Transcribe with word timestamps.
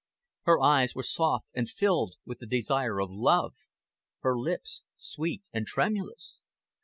Her 0.45 0.59
eyes 0.59 0.95
were 0.95 1.03
soft 1.03 1.45
and 1.53 1.69
filled 1.69 2.15
with 2.25 2.39
the 2.39 2.47
desire 2.47 2.99
of 2.99 3.11
love, 3.11 3.53
her 4.21 4.35
lips 4.35 4.81
sweet 4.97 5.43
and 5.53 5.67
tremulous. 5.67 6.41